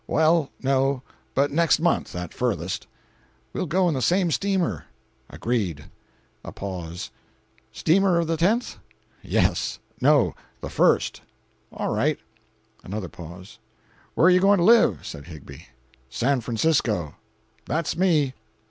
"Well—no—but 0.07 1.51
next 1.51 1.79
month, 1.79 2.15
at 2.15 2.33
furthest." 2.33 2.87
"We'll 3.53 3.67
go 3.67 3.87
in 3.87 3.93
the 3.93 4.01
same 4.01 4.31
steamer." 4.31 4.85
"Agreed." 5.29 5.91
A 6.43 6.51
pause. 6.51 7.11
"Steamer 7.71 8.17
of 8.17 8.25
the 8.25 8.35
10th?" 8.35 8.77
"Yes. 9.21 9.77
No, 10.01 10.33
the 10.59 10.69
1st." 10.69 11.19
"All 11.71 11.93
right." 11.93 12.17
Another 12.83 13.09
pause. 13.09 13.59
"Where 14.15 14.25
are 14.25 14.31
you 14.31 14.39
going 14.39 14.57
to 14.57 14.63
live?" 14.65 15.05
said 15.05 15.27
Higbie. 15.27 15.67
"San 16.09 16.41
Francisco." 16.41 17.13
"That's 17.67 17.95
me!" 17.95 18.33